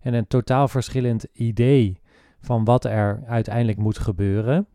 en 0.00 0.14
een 0.14 0.26
totaal 0.26 0.68
verschillend 0.68 1.26
idee 1.32 2.00
van 2.40 2.64
wat 2.64 2.84
er 2.84 3.22
uiteindelijk 3.26 3.78
moet 3.78 3.98
gebeuren. 3.98 4.66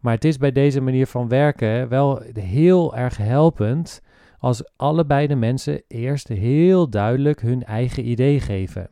Maar 0.00 0.14
het 0.14 0.24
is 0.24 0.36
bij 0.36 0.52
deze 0.52 0.80
manier 0.80 1.06
van 1.06 1.28
werken 1.28 1.88
wel 1.88 2.22
heel 2.32 2.96
erg 2.96 3.16
helpend 3.16 4.02
als 4.38 4.76
allebei 4.76 5.26
de 5.26 5.34
mensen 5.34 5.82
eerst 5.88 6.28
heel 6.28 6.90
duidelijk 6.90 7.40
hun 7.40 7.64
eigen 7.64 8.08
idee 8.08 8.40
geven. 8.40 8.90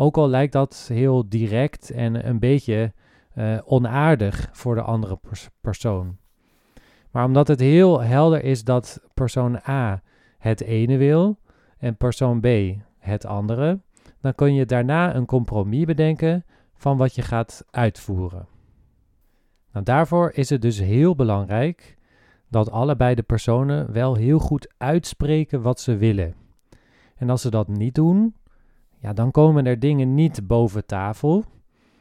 Ook 0.00 0.16
al 0.16 0.28
lijkt 0.28 0.52
dat 0.52 0.86
heel 0.92 1.28
direct 1.28 1.90
en 1.90 2.28
een 2.28 2.38
beetje 2.38 2.92
uh, 3.34 3.58
onaardig 3.64 4.48
voor 4.52 4.74
de 4.74 4.82
andere 4.82 5.18
persoon. 5.60 6.16
Maar 7.10 7.24
omdat 7.24 7.48
het 7.48 7.60
heel 7.60 8.00
helder 8.02 8.44
is 8.44 8.64
dat 8.64 9.00
persoon 9.14 9.60
A 9.68 10.02
het 10.38 10.60
ene 10.60 10.96
wil 10.96 11.38
en 11.78 11.96
persoon 11.96 12.40
B 12.40 12.46
het 12.98 13.26
andere, 13.26 13.80
dan 14.20 14.34
kun 14.34 14.54
je 14.54 14.66
daarna 14.66 15.14
een 15.14 15.26
compromis 15.26 15.84
bedenken 15.84 16.44
van 16.74 16.96
wat 16.96 17.14
je 17.14 17.22
gaat 17.22 17.64
uitvoeren. 17.70 18.46
Nou, 19.72 19.84
daarvoor 19.84 20.30
is 20.34 20.50
het 20.50 20.62
dus 20.62 20.78
heel 20.78 21.14
belangrijk 21.14 21.96
dat 22.48 22.70
allebei 22.70 23.14
de 23.14 23.22
personen 23.22 23.92
wel 23.92 24.14
heel 24.14 24.38
goed 24.38 24.72
uitspreken 24.78 25.62
wat 25.62 25.80
ze 25.80 25.96
willen. 25.96 26.34
En 27.16 27.30
als 27.30 27.42
ze 27.42 27.50
dat 27.50 27.68
niet 27.68 27.94
doen, 27.94 28.34
ja, 29.00 29.12
dan 29.12 29.30
komen 29.30 29.66
er 29.66 29.78
dingen 29.78 30.14
niet 30.14 30.46
boven 30.46 30.86
tafel. 30.86 31.44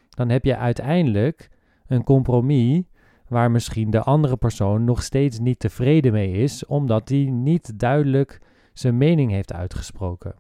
Dan 0.09 0.29
heb 0.29 0.45
je 0.45 0.57
uiteindelijk 0.57 1.49
een 1.87 2.03
compromis 2.03 2.83
waar 3.27 3.51
misschien 3.51 3.89
de 3.89 4.01
andere 4.01 4.37
persoon 4.37 4.83
nog 4.83 5.03
steeds 5.03 5.39
niet 5.39 5.59
tevreden 5.59 6.11
mee 6.11 6.31
is, 6.31 6.65
omdat 6.65 7.07
die 7.07 7.31
niet 7.31 7.79
duidelijk 7.79 8.41
zijn 8.73 8.97
mening 8.97 9.31
heeft 9.31 9.53
uitgesproken. 9.53 10.35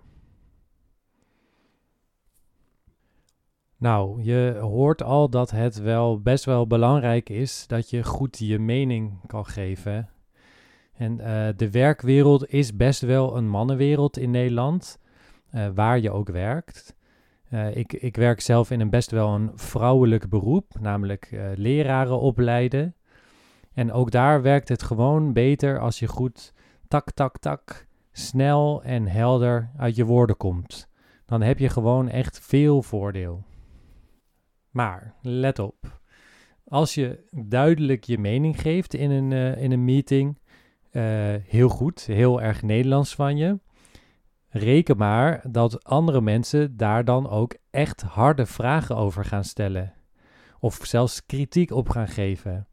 Nou, 3.77 4.23
je 4.23 4.57
hoort 4.61 5.03
al 5.03 5.29
dat 5.29 5.51
het 5.51 5.81
wel 5.81 6.21
best 6.21 6.45
wel 6.45 6.67
belangrijk 6.67 7.29
is 7.29 7.67
dat 7.67 7.89
je 7.89 8.03
goed 8.03 8.37
je 8.37 8.59
mening 8.59 9.27
kan 9.27 9.45
geven. 9.45 10.09
En 10.93 11.19
uh, 11.19 11.47
de 11.55 11.71
werkwereld 11.71 12.51
is 12.51 12.75
best 12.75 13.01
wel 13.01 13.37
een 13.37 13.49
mannenwereld 13.49 14.17
in 14.17 14.31
Nederland, 14.31 14.99
uh, 15.53 15.67
waar 15.73 15.99
je 15.99 16.11
ook 16.11 16.29
werkt. 16.29 16.95
Uh, 17.53 17.75
ik, 17.75 17.93
ik 17.93 18.15
werk 18.15 18.41
zelf 18.41 18.71
in 18.71 18.79
een 18.79 18.89
best 18.89 19.11
wel 19.11 19.33
een 19.33 19.51
vrouwelijk 19.55 20.29
beroep, 20.29 20.73
namelijk 20.79 21.29
leraren 21.55 22.19
opleiden. 22.19 22.95
En 23.73 23.91
ook 23.91 24.11
daar 24.11 24.41
werkt 24.41 24.69
het 24.69 24.83
gewoon 24.83 25.33
beter 25.33 25.79
als 25.79 25.99
je 25.99 26.07
goed 26.07 26.53
tak, 26.87 27.11
tak, 27.11 27.37
tak, 27.37 27.87
snel 28.11 28.83
en 28.83 29.07
helder 29.07 29.71
uit 29.77 29.95
je 29.95 30.05
woorden 30.05 30.37
komt. 30.37 30.89
Dan 31.25 31.41
heb 31.41 31.59
je 31.59 31.69
gewoon 31.69 32.09
echt 32.09 32.39
veel 32.39 32.81
voordeel. 32.81 33.43
Maar 34.69 35.13
let 35.21 35.59
op, 35.59 35.99
als 36.63 36.93
je 36.93 37.27
duidelijk 37.31 38.03
je 38.03 38.17
mening 38.17 38.61
geeft 38.61 38.93
in 38.93 39.11
een, 39.11 39.57
in 39.57 39.71
een 39.71 39.85
meeting, 39.85 40.37
heel 41.43 41.69
goed, 41.69 42.01
heel 42.01 42.41
erg 42.41 42.61
Nederlands 42.61 43.15
van 43.15 43.37
je. 43.37 43.59
Reken 44.49 44.97
maar 44.97 45.43
dat 45.51 45.83
andere 45.83 46.21
mensen 46.21 46.77
daar 46.77 47.05
dan 47.05 47.29
ook 47.29 47.55
echt 47.69 48.01
harde 48.01 48.45
vragen 48.45 48.95
over 48.95 49.25
gaan 49.25 49.43
stellen. 49.43 49.93
Of 50.59 50.79
zelfs 50.83 51.25
kritiek 51.25 51.71
op 51.71 51.89
gaan 51.89 52.07
geven. 52.07 52.67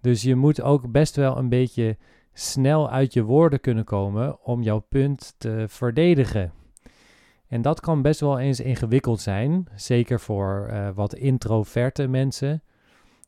Dus 0.00 0.22
je 0.22 0.34
moet 0.34 0.62
ook 0.62 0.90
best 0.90 1.16
wel 1.16 1.38
een 1.38 1.48
beetje 1.48 1.96
snel 2.32 2.90
uit 2.90 3.12
je 3.12 3.22
woorden 3.22 3.60
kunnen 3.60 3.84
komen 3.84 4.44
om 4.44 4.62
jouw 4.62 4.78
punt 4.78 5.34
te 5.38 5.64
verdedigen. 5.68 6.52
En 7.48 7.62
dat 7.62 7.80
kan 7.80 8.02
best 8.02 8.20
wel 8.20 8.38
eens 8.38 8.60
ingewikkeld 8.60 9.20
zijn, 9.20 9.66
zeker 9.74 10.20
voor 10.20 10.68
uh, 10.70 10.88
wat 10.94 11.14
introverte 11.14 12.08
mensen. 12.08 12.62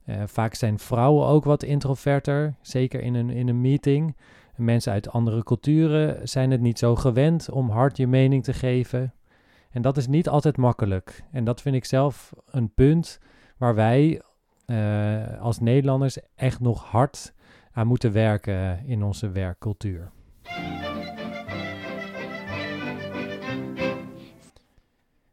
Uh, 0.07 0.23
vaak 0.27 0.55
zijn 0.55 0.79
vrouwen 0.79 1.27
ook 1.27 1.45
wat 1.45 1.63
introverter, 1.63 2.55
zeker 2.61 3.01
in 3.01 3.15
een, 3.15 3.31
in 3.31 3.49
een 3.49 3.61
meeting. 3.61 4.17
Mensen 4.59 4.93
uit 4.93 5.11
andere 5.11 5.43
culturen 5.43 6.29
zijn 6.29 6.51
het 6.51 6.61
niet 6.61 6.79
zo 6.79 6.97
gewend 6.97 7.51
om 7.51 7.71
hard 7.71 7.97
je 7.97 8.07
mening 8.07 8.45
te 8.45 8.53
geven. 8.53 9.15
En 9.71 9.83
dat 9.83 9.97
is 9.97 10.07
niet 10.07 10.29
altijd 10.29 10.57
makkelijk. 10.57 11.25
En 11.33 11.45
dat 11.45 11.61
vind 11.61 11.75
ik 11.75 11.85
zelf 11.85 12.33
een 12.51 12.75
punt 12.75 13.21
waar 13.57 13.75
wij 13.75 14.23
uh, 14.67 15.41
als 15.41 15.61
Nederlanders 15.61 16.19
echt 16.35 16.61
nog 16.61 16.85
hard 16.85 17.35
aan 17.73 17.87
moeten 17.87 18.13
werken 18.13 18.87
in 18.87 19.03
onze 19.03 19.31
werkcultuur. 19.31 20.11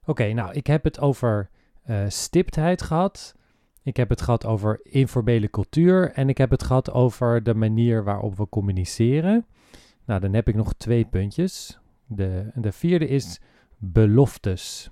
Oké, 0.06 0.34
nou, 0.34 0.54
ik 0.54 0.68
heb 0.68 0.84
het 0.84 1.00
over 1.00 1.50
uh, 1.86 2.04
stiptheid 2.08 2.82
gehad. 2.82 3.36
Ik 3.86 3.98
heb 3.98 4.10
het 4.10 4.22
gehad 4.22 4.46
over 4.46 4.80
informele 4.84 5.50
cultuur. 5.50 6.12
En 6.12 6.30
ik 6.30 6.38
heb 6.38 6.50
het 6.50 6.64
gehad 6.64 6.92
over 6.92 7.44
de 7.44 7.54
manier 7.54 8.04
waarop 8.04 8.38
we 8.38 8.50
communiceren. 8.50 9.46
Nou, 10.06 10.22
dan 10.22 10.34
heb 10.34 10.48
ik 10.48 10.56
nog 10.56 10.74
twee 10.74 11.06
puntjes. 11.06 11.80
De, 12.06 12.52
de 12.56 12.72
vierde 12.72 13.08
is 13.08 13.42
beloftes. 13.78 14.90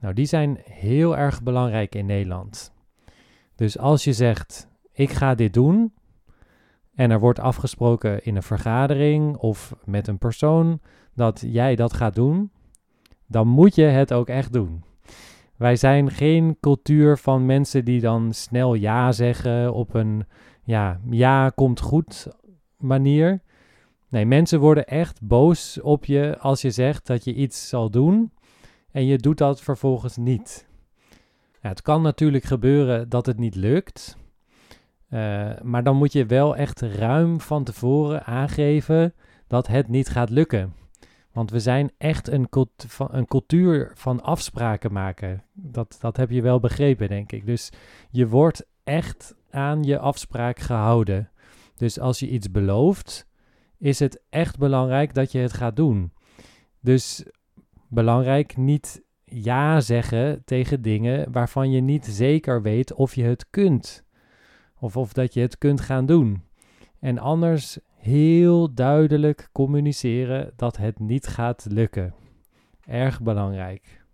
Nou, 0.00 0.14
die 0.14 0.26
zijn 0.26 0.60
heel 0.64 1.16
erg 1.16 1.42
belangrijk 1.42 1.94
in 1.94 2.06
Nederland. 2.06 2.72
Dus 3.54 3.78
als 3.78 4.04
je 4.04 4.12
zegt, 4.12 4.68
ik 4.92 5.10
ga 5.10 5.34
dit 5.34 5.54
doen, 5.54 5.92
en 6.94 7.10
er 7.10 7.20
wordt 7.20 7.40
afgesproken 7.40 8.24
in 8.24 8.36
een 8.36 8.42
vergadering 8.42 9.36
of 9.36 9.74
met 9.84 10.08
een 10.08 10.18
persoon 10.18 10.80
dat 11.14 11.44
jij 11.46 11.76
dat 11.76 11.92
gaat 11.92 12.14
doen, 12.14 12.50
dan 13.26 13.48
moet 13.48 13.74
je 13.74 13.84
het 13.84 14.12
ook 14.12 14.28
echt 14.28 14.52
doen. 14.52 14.84
Wij 15.58 15.76
zijn 15.76 16.10
geen 16.10 16.56
cultuur 16.60 17.16
van 17.16 17.46
mensen 17.46 17.84
die 17.84 18.00
dan 18.00 18.32
snel 18.32 18.74
ja 18.74 19.12
zeggen 19.12 19.72
op 19.72 19.94
een 19.94 20.26
ja, 20.62 21.00
ja 21.10 21.50
komt 21.50 21.80
goed 21.80 22.28
manier. 22.76 23.42
Nee, 24.08 24.26
mensen 24.26 24.60
worden 24.60 24.86
echt 24.86 25.22
boos 25.22 25.80
op 25.80 26.04
je 26.04 26.38
als 26.38 26.62
je 26.62 26.70
zegt 26.70 27.06
dat 27.06 27.24
je 27.24 27.34
iets 27.34 27.68
zal 27.68 27.90
doen 27.90 28.32
en 28.90 29.06
je 29.06 29.18
doet 29.18 29.38
dat 29.38 29.60
vervolgens 29.60 30.16
niet. 30.16 30.66
Het 31.60 31.82
kan 31.82 32.02
natuurlijk 32.02 32.44
gebeuren 32.44 33.08
dat 33.08 33.26
het 33.26 33.38
niet 33.38 33.54
lukt, 33.54 34.16
uh, 35.10 35.50
maar 35.62 35.82
dan 35.82 35.96
moet 35.96 36.12
je 36.12 36.26
wel 36.26 36.56
echt 36.56 36.80
ruim 36.80 37.40
van 37.40 37.64
tevoren 37.64 38.24
aangeven 38.24 39.14
dat 39.46 39.66
het 39.66 39.88
niet 39.88 40.08
gaat 40.08 40.30
lukken. 40.30 40.72
Want 41.38 41.50
we 41.50 41.60
zijn 41.60 41.90
echt 41.98 42.28
een, 42.28 42.48
een 42.96 43.26
cultuur 43.26 43.90
van 43.94 44.22
afspraken 44.22 44.92
maken. 44.92 45.44
Dat, 45.52 45.96
dat 46.00 46.16
heb 46.16 46.30
je 46.30 46.42
wel 46.42 46.60
begrepen, 46.60 47.08
denk 47.08 47.32
ik. 47.32 47.46
Dus 47.46 47.72
je 48.10 48.28
wordt 48.28 48.66
echt 48.84 49.34
aan 49.50 49.82
je 49.82 49.98
afspraak 49.98 50.58
gehouden. 50.58 51.30
Dus 51.76 52.00
als 52.00 52.18
je 52.18 52.28
iets 52.28 52.50
belooft, 52.50 53.26
is 53.78 53.98
het 53.98 54.22
echt 54.28 54.58
belangrijk 54.58 55.14
dat 55.14 55.32
je 55.32 55.38
het 55.38 55.52
gaat 55.52 55.76
doen. 55.76 56.12
Dus 56.80 57.24
belangrijk 57.88 58.56
niet 58.56 59.02
ja 59.24 59.80
zeggen 59.80 60.42
tegen 60.44 60.82
dingen 60.82 61.32
waarvan 61.32 61.70
je 61.70 61.80
niet 61.80 62.06
zeker 62.06 62.62
weet 62.62 62.92
of 62.92 63.14
je 63.14 63.24
het 63.24 63.50
kunt. 63.50 64.04
Of, 64.78 64.96
of 64.96 65.12
dat 65.12 65.34
je 65.34 65.40
het 65.40 65.58
kunt 65.58 65.80
gaan 65.80 66.06
doen. 66.06 66.42
En 67.00 67.18
anders 67.18 67.78
heel 68.08 68.74
duidelijk 68.74 69.48
communiceren 69.52 70.52
dat 70.56 70.76
het 70.76 70.98
niet 70.98 71.26
gaat 71.26 71.66
lukken. 71.68 72.14
Erg 72.86 73.20
belangrijk. 73.20 74.04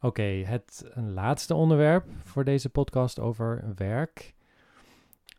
Oké, 0.00 0.22
het 0.22 0.84
laatste 0.94 1.54
onderwerp 1.54 2.04
voor 2.24 2.44
deze 2.44 2.68
podcast 2.68 3.20
over 3.20 3.72
werk. 3.74 4.34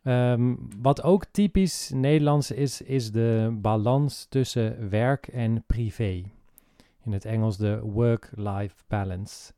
Um, 0.04 0.68
wat 0.80 1.02
ook 1.02 1.24
typisch 1.24 1.90
Nederlands 1.94 2.50
is, 2.50 2.82
is 2.82 3.12
de 3.12 3.58
balans 3.60 4.26
tussen 4.28 4.90
werk 4.90 5.26
en 5.26 5.64
privé. 5.66 6.24
In 7.04 7.12
het 7.12 7.24
Engels 7.24 7.56
de 7.56 7.80
work-life 7.80 8.74
balance. 8.88 9.52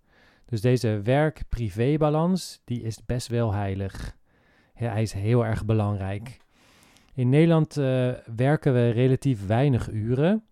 Dus 0.46 0.60
deze 0.60 1.00
werk-privé 1.02 1.96
balans, 1.98 2.60
die 2.64 2.82
is 2.82 3.04
best 3.04 3.28
wel 3.28 3.52
heilig. 3.52 4.16
hij 4.74 5.02
is 5.02 5.12
heel 5.12 5.44
erg 5.44 5.64
belangrijk. 5.64 6.40
In 7.14 7.28
Nederland 7.28 7.78
uh, 7.78 8.10
werken 8.36 8.72
we 8.72 8.90
relatief 8.90 9.46
weinig 9.46 9.90
uren. 9.90 10.44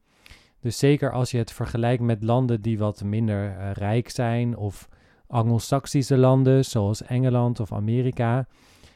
Dus 0.61 0.79
zeker 0.79 1.13
als 1.13 1.31
je 1.31 1.39
het 1.39 1.53
vergelijkt 1.53 2.03
met 2.03 2.23
landen 2.23 2.61
die 2.61 2.79
wat 2.79 3.05
minder 3.05 3.57
uh, 3.57 3.71
rijk 3.73 4.09
zijn 4.09 4.57
of 4.57 4.89
Anglo-Saxische 5.27 6.17
landen 6.17 6.65
zoals 6.65 7.03
Engeland 7.03 7.61
of 7.61 7.73
Amerika, 7.73 8.47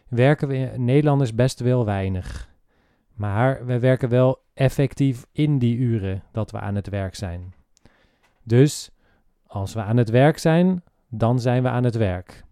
werken 0.08 0.48
we 0.48 0.72
Nederlanders 0.76 1.34
best 1.34 1.60
wel 1.60 1.84
weinig. 1.84 2.52
Maar 3.14 3.66
we 3.66 3.78
werken 3.78 4.08
wel 4.08 4.42
effectief 4.54 5.26
in 5.32 5.58
die 5.58 5.76
uren 5.76 6.22
dat 6.32 6.50
we 6.50 6.58
aan 6.58 6.74
het 6.74 6.88
werk 6.88 7.14
zijn. 7.14 7.54
Dus 8.42 8.90
als 9.46 9.74
we 9.74 9.82
aan 9.82 9.96
het 9.96 10.10
werk 10.10 10.38
zijn, 10.38 10.82
dan 11.08 11.40
zijn 11.40 11.62
we 11.62 11.68
aan 11.68 11.84
het 11.84 11.96
werk. 11.96 12.44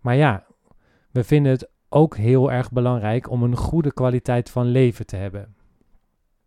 Maar 0.00 0.16
ja, 0.16 0.46
we 1.10 1.24
vinden 1.24 1.52
het 1.52 1.69
ook 1.90 2.16
heel 2.16 2.52
erg 2.52 2.72
belangrijk 2.72 3.30
om 3.30 3.42
een 3.42 3.56
goede 3.56 3.92
kwaliteit 3.92 4.50
van 4.50 4.66
leven 4.66 5.06
te 5.06 5.16
hebben. 5.16 5.54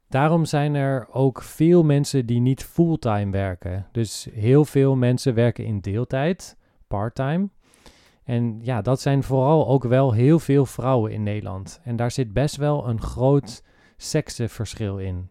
Daarom 0.09 0.45
zijn 0.45 0.75
er 0.75 1.07
ook 1.11 1.41
veel 1.41 1.83
mensen 1.83 2.25
die 2.25 2.39
niet 2.39 2.63
fulltime 2.63 3.31
werken. 3.31 3.87
Dus 3.91 4.27
heel 4.33 4.65
veel 4.65 4.95
mensen 4.95 5.33
werken 5.33 5.65
in 5.65 5.79
deeltijd, 5.79 6.57
parttime. 6.87 7.49
En 8.23 8.59
ja, 8.61 8.81
dat 8.81 9.01
zijn 9.01 9.23
vooral 9.23 9.67
ook 9.67 9.83
wel 9.83 10.11
heel 10.11 10.39
veel 10.39 10.65
vrouwen 10.65 11.11
in 11.11 11.23
Nederland. 11.23 11.81
En 11.83 11.95
daar 11.95 12.11
zit 12.11 12.33
best 12.33 12.55
wel 12.55 12.87
een 12.87 13.01
groot 13.01 13.63
seksenverschil 13.97 14.97
in. 14.97 15.29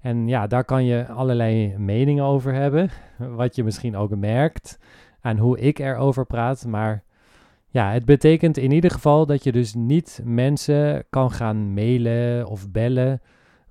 En 0.00 0.28
ja, 0.28 0.46
daar 0.46 0.64
kan 0.64 0.84
je 0.84 1.08
allerlei 1.08 1.78
meningen 1.78 2.24
over 2.24 2.54
hebben. 2.54 2.90
Wat 3.36 3.56
je 3.56 3.64
misschien 3.64 3.96
ook 3.96 4.16
merkt 4.16 4.78
aan 5.20 5.38
hoe 5.38 5.58
ik 5.58 5.78
erover 5.78 6.26
praat. 6.26 6.66
Maar 6.66 7.04
ja, 7.70 7.92
het 7.92 8.04
betekent 8.04 8.56
in 8.56 8.70
ieder 8.70 8.90
geval 8.90 9.26
dat 9.26 9.44
je 9.44 9.52
dus 9.52 9.74
niet 9.74 10.20
mensen 10.24 11.04
kan 11.10 11.30
gaan 11.30 11.74
mailen 11.74 12.46
of 12.46 12.70
bellen 12.70 13.20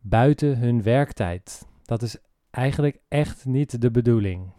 buiten 0.02 0.58
hun 0.58 0.84
werktijd. 0.84 1.68
Dat 1.84 2.02
is 2.02 2.18
eigenlijk 2.52 3.00
echt 3.08 3.46
niet 3.46 3.82
de 3.82 3.92
bedoeling. 3.92 4.52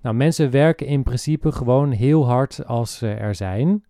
Nou, 0.00 0.14
mensen 0.14 0.50
werken 0.50 0.86
in 0.86 1.02
principe 1.02 1.52
gewoon 1.52 1.90
heel 1.90 2.26
hard 2.26 2.66
als 2.66 2.96
ze 2.96 3.08
er 3.08 3.34
zijn. 3.34 3.84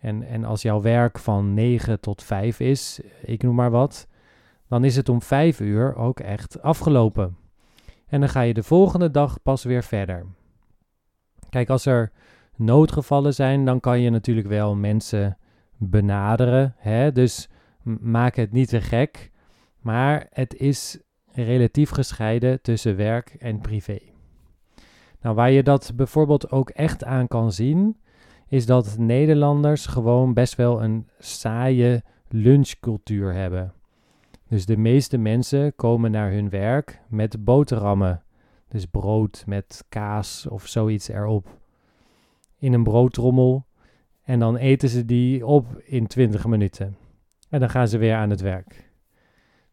En, 0.00 0.22
en 0.22 0.44
als 0.44 0.62
jouw 0.62 0.80
werk 0.80 1.18
van 1.18 1.54
9 1.54 2.00
tot 2.00 2.22
5 2.22 2.60
is, 2.60 3.00
ik 3.22 3.42
noem 3.42 3.54
maar 3.54 3.70
wat, 3.70 4.08
dan 4.68 4.84
is 4.84 4.96
het 4.96 5.08
om 5.08 5.22
5 5.22 5.60
uur 5.60 5.96
ook 5.96 6.20
echt 6.20 6.62
afgelopen. 6.62 7.36
En 8.06 8.20
dan 8.20 8.28
ga 8.28 8.40
je 8.40 8.54
de 8.54 8.62
volgende 8.62 9.10
dag 9.10 9.42
pas 9.42 9.64
weer 9.64 9.84
verder. 9.84 10.26
Kijk, 11.50 11.70
als 11.70 11.86
er 11.86 12.12
noodgevallen 12.56 13.34
zijn, 13.34 13.64
dan 13.64 13.80
kan 13.80 14.00
je 14.00 14.10
natuurlijk 14.10 14.46
wel 14.46 14.74
mensen 14.74 15.38
benaderen. 15.76 16.74
Hè? 16.78 17.12
Dus 17.12 17.48
maak 18.00 18.36
het 18.36 18.52
niet 18.52 18.68
te 18.68 18.80
gek. 18.80 19.30
Maar 19.80 20.26
het 20.30 20.54
is 20.56 20.98
relatief 21.32 21.90
gescheiden 21.90 22.62
tussen 22.62 22.96
werk 22.96 23.36
en 23.38 23.60
privé. 23.60 23.98
Nou, 25.20 25.34
waar 25.36 25.50
je 25.50 25.62
dat 25.62 25.92
bijvoorbeeld 25.96 26.50
ook 26.50 26.70
echt 26.70 27.04
aan 27.04 27.28
kan 27.28 27.52
zien, 27.52 27.96
is 28.48 28.66
dat 28.66 28.98
Nederlanders 28.98 29.86
gewoon 29.86 30.34
best 30.34 30.54
wel 30.54 30.82
een 30.82 31.08
saaie 31.18 32.02
lunchcultuur 32.28 33.32
hebben. 33.32 33.72
Dus 34.48 34.66
de 34.66 34.76
meeste 34.76 35.18
mensen 35.18 35.74
komen 35.74 36.10
naar 36.10 36.30
hun 36.30 36.50
werk 36.50 37.00
met 37.08 37.44
boterhammen. 37.44 38.22
Dus 38.68 38.86
brood 38.86 39.44
met 39.46 39.84
kaas 39.88 40.46
of 40.46 40.66
zoiets 40.66 41.08
erop. 41.08 41.62
In 42.64 42.72
een 42.72 42.82
broodtrommel. 42.82 43.66
En 44.22 44.38
dan 44.38 44.56
eten 44.56 44.88
ze 44.88 45.04
die 45.04 45.46
op 45.46 45.82
in 45.84 46.06
20 46.06 46.46
minuten. 46.46 46.96
En 47.48 47.60
dan 47.60 47.70
gaan 47.70 47.88
ze 47.88 47.98
weer 47.98 48.14
aan 48.14 48.30
het 48.30 48.40
werk. 48.40 48.90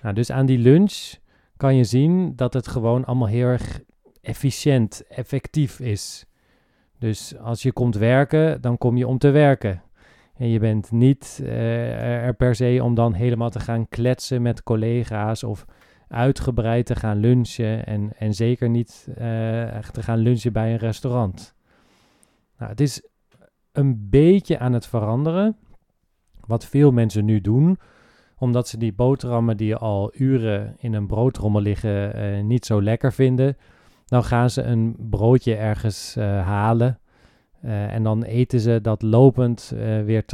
Nou, 0.02 0.16
dus 0.16 0.32
aan 0.32 0.46
die 0.46 0.58
lunch 0.58 1.14
kan 1.58 1.76
je 1.76 1.84
zien 1.84 2.36
dat 2.36 2.54
het 2.54 2.68
gewoon 2.68 3.06
allemaal 3.06 3.28
heel 3.28 3.48
erg 3.48 3.82
efficiënt, 4.22 5.04
effectief 5.08 5.80
is. 5.80 6.26
Dus 7.00 7.38
als 7.38 7.62
je 7.62 7.72
komt 7.72 7.96
werken, 7.96 8.62
dan 8.62 8.78
kom 8.78 8.98
je 8.98 9.08
om 9.08 9.18
te 9.18 9.30
werken. 9.30 9.82
En 10.38 10.48
je 10.48 10.60
bent 10.60 10.92
niet 10.92 11.40
uh, 11.44 12.26
er 12.26 12.34
per 12.34 12.56
se 12.56 12.80
om 12.84 12.96
dan 12.96 13.14
helemaal 13.14 13.50
te 13.50 13.60
gaan 13.60 13.88
kletsen 13.88 14.42
met 14.42 14.64
collega's 14.64 15.44
of 15.44 15.66
uitgebreid 16.08 16.86
te 16.86 16.96
gaan 16.96 17.18
lunchen 17.18 17.86
en, 17.86 18.12
en 18.18 18.34
zeker 18.34 18.70
niet 18.70 19.08
uh, 19.10 19.16
te 19.78 20.02
gaan 20.02 20.20
lunchen 20.20 20.54
bij 20.54 20.72
een 20.72 20.77
restaurant. 20.77 21.56
Nou, 22.62 22.74
het 22.74 22.82
is 22.82 23.08
een 23.72 24.10
beetje 24.10 24.60
aan 24.60 24.74
het 24.74 24.86
veranderen. 24.86 25.58
Wat 26.46 26.66
veel 26.66 26.92
mensen 26.92 27.26
nu 27.26 27.42
doen, 27.42 27.80
omdat 28.38 28.68
ze 28.68 28.78
die 28.78 28.94
boterhammen 28.94 29.58
die 29.58 29.76
al 29.76 30.12
uren 30.14 30.76
in 30.78 30.94
een 30.94 31.08
broodrommel 31.08 31.62
liggen 31.62 32.18
uh, 32.18 32.44
niet 32.44 32.66
zo 32.66 32.82
lekker 32.82 33.14
vinden. 33.14 33.58
Dan 34.06 34.24
gaan 34.24 34.50
ze 34.50 34.62
een 34.62 34.96
broodje 35.10 35.56
ergens 35.56 36.16
uh, 36.18 36.24
halen. 36.48 37.00
Uh, 37.66 37.94
en 37.94 38.04
dan 38.04 38.24
eten 38.24 38.60
ze 38.60 38.80
dat 38.82 39.02
lopend 39.02 39.74
weer, 40.06 40.26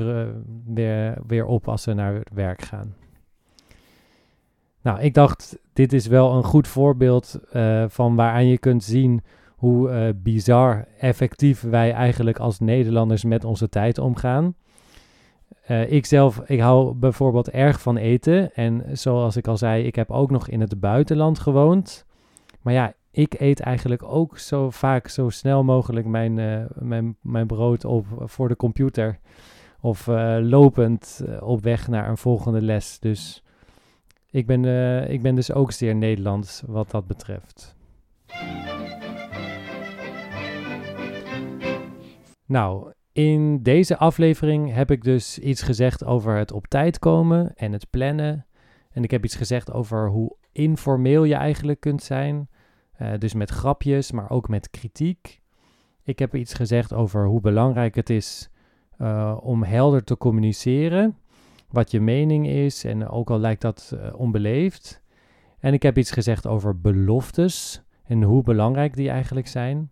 weer, 0.65 1.17
weer 1.27 1.45
op 1.45 1.67
als 1.67 1.81
ze 1.81 1.93
naar 1.93 2.21
werk 2.33 2.61
gaan. 2.61 2.95
Nou, 4.81 4.99
ik 4.99 5.13
dacht, 5.13 5.59
dit 5.73 5.93
is 5.93 6.07
wel 6.07 6.33
een 6.35 6.43
goed 6.43 6.67
voorbeeld 6.67 7.39
van 7.87 8.15
waaraan 8.15 8.47
je 8.47 8.57
kunt 8.57 8.83
zien 8.83 9.21
hoe 9.57 10.13
bizar 10.23 10.87
effectief 10.99 11.61
wij 11.61 11.91
eigenlijk 11.91 12.39
als 12.39 12.59
Nederlanders 12.59 13.23
met 13.23 13.43
onze 13.43 13.69
tijd 13.69 13.97
omgaan. 13.97 14.55
Uh, 15.69 15.91
ik 15.91 16.05
zelf, 16.05 16.39
ik 16.45 16.59
hou 16.59 16.93
bijvoorbeeld 16.93 17.49
erg 17.49 17.81
van 17.81 17.97
eten. 17.97 18.53
En 18.53 18.83
zoals 18.91 19.35
ik 19.35 19.47
al 19.47 19.57
zei, 19.57 19.83
ik 19.83 19.95
heb 19.95 20.11
ook 20.11 20.31
nog 20.31 20.47
in 20.47 20.61
het 20.61 20.79
buitenland 20.79 21.39
gewoond. 21.39 22.05
Maar 22.61 22.73
ja, 22.73 22.93
ik 23.11 23.39
eet 23.39 23.59
eigenlijk 23.59 24.03
ook 24.03 24.37
zo 24.37 24.69
vaak, 24.69 25.07
zo 25.07 25.29
snel 25.29 25.63
mogelijk 25.63 26.05
mijn, 26.05 26.37
uh, 26.37 26.65
mijn, 26.73 27.17
mijn 27.21 27.47
brood 27.47 27.85
op 27.85 28.05
voor 28.19 28.47
de 28.47 28.55
computer. 28.55 29.19
Of 29.81 30.07
lopend 30.41 31.23
op 31.39 31.63
weg 31.63 31.87
naar 31.87 32.09
een 32.09 32.17
volgende 32.17 32.61
les. 32.61 32.99
Dus 32.99 33.43
ik 34.29 34.45
ben, 34.45 34.65
ik 35.09 35.21
ben 35.21 35.35
dus 35.35 35.51
ook 35.51 35.71
zeer 35.71 35.95
Nederlands 35.95 36.63
wat 36.65 36.91
dat 36.91 37.07
betreft. 37.07 37.75
Nou, 42.47 42.93
in 43.11 43.63
deze 43.63 43.97
aflevering 43.97 44.73
heb 44.73 44.91
ik 44.91 45.03
dus 45.03 45.39
iets 45.39 45.61
gezegd 45.61 46.03
over 46.05 46.37
het 46.37 46.51
op 46.51 46.67
tijd 46.67 46.99
komen 46.99 47.53
en 47.55 47.71
het 47.71 47.89
plannen. 47.89 48.45
En 48.91 49.03
ik 49.03 49.11
heb 49.11 49.23
iets 49.23 49.35
gezegd 49.35 49.71
over 49.71 50.09
hoe 50.09 50.35
informeel 50.51 51.23
je 51.23 51.35
eigenlijk 51.35 51.79
kunt 51.79 52.03
zijn. 52.03 52.49
Uh, 53.01 53.13
dus 53.17 53.33
met 53.33 53.49
grapjes, 53.49 54.11
maar 54.11 54.29
ook 54.29 54.49
met 54.49 54.69
kritiek. 54.69 55.41
Ik 56.03 56.19
heb 56.19 56.35
iets 56.35 56.53
gezegd 56.53 56.93
over 56.93 57.25
hoe 57.25 57.41
belangrijk 57.41 57.95
het 57.95 58.09
is 58.09 58.49
uh, 58.97 59.37
om 59.41 59.63
helder 59.63 60.03
te 60.03 60.17
communiceren. 60.17 61.17
Wat 61.69 61.91
je 61.91 62.01
mening 62.01 62.47
is. 62.47 62.83
En 62.83 63.09
ook 63.09 63.29
al 63.29 63.39
lijkt 63.39 63.61
dat 63.61 63.91
uh, 63.93 64.19
onbeleefd. 64.19 65.01
En 65.59 65.73
ik 65.73 65.83
heb 65.83 65.97
iets 65.97 66.11
gezegd 66.11 66.47
over 66.47 66.81
beloftes 66.81 67.83
en 68.03 68.23
hoe 68.23 68.43
belangrijk 68.43 68.95
die 68.95 69.09
eigenlijk 69.09 69.47
zijn. 69.47 69.91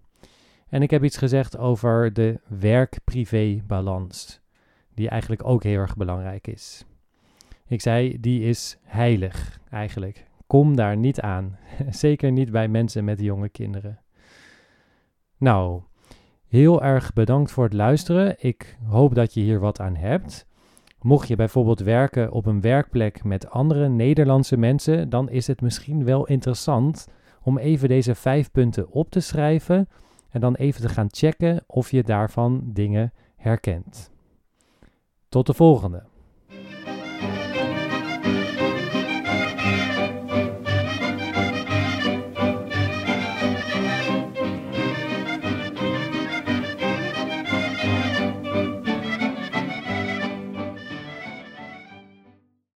En 0.75 0.81
ik 0.81 0.91
heb 0.91 1.03
iets 1.03 1.17
gezegd 1.17 1.57
over 1.57 2.13
de 2.13 2.39
werk-privé-balans, 2.47 4.41
die 4.93 5.09
eigenlijk 5.09 5.45
ook 5.45 5.63
heel 5.63 5.79
erg 5.79 5.97
belangrijk 5.97 6.47
is. 6.47 6.85
Ik 7.67 7.81
zei, 7.81 8.19
die 8.19 8.41
is 8.41 8.77
heilig 8.83 9.59
eigenlijk. 9.69 10.25
Kom 10.47 10.75
daar 10.75 10.97
niet 10.97 11.21
aan. 11.21 11.57
Zeker 11.89 12.31
niet 12.31 12.51
bij 12.51 12.67
mensen 12.67 13.03
met 13.03 13.19
jonge 13.19 13.49
kinderen. 13.49 13.99
Nou, 15.38 15.81
heel 16.47 16.83
erg 16.83 17.13
bedankt 17.13 17.51
voor 17.51 17.63
het 17.63 17.73
luisteren. 17.73 18.35
Ik 18.38 18.77
hoop 18.85 19.15
dat 19.15 19.33
je 19.33 19.41
hier 19.41 19.59
wat 19.59 19.79
aan 19.79 19.95
hebt. 19.95 20.47
Mocht 21.01 21.27
je 21.27 21.35
bijvoorbeeld 21.35 21.79
werken 21.79 22.31
op 22.31 22.45
een 22.45 22.61
werkplek 22.61 23.23
met 23.23 23.49
andere 23.49 23.89
Nederlandse 23.89 24.57
mensen, 24.57 25.09
dan 25.09 25.29
is 25.29 25.47
het 25.47 25.61
misschien 25.61 26.03
wel 26.05 26.27
interessant 26.27 27.07
om 27.41 27.57
even 27.57 27.88
deze 27.88 28.15
vijf 28.15 28.51
punten 28.51 28.91
op 28.91 29.09
te 29.11 29.19
schrijven 29.19 29.88
en 30.36 30.41
dan 30.41 30.56
even 30.56 30.82
te 30.82 30.89
gaan 30.89 31.08
checken 31.12 31.63
of 31.67 31.91
je 31.91 32.04
daarvan 32.04 32.62
dingen 32.63 33.13
herkent. 33.36 34.12
Tot 35.30 35.45
de 35.45 35.54
volgende. 35.54 36.04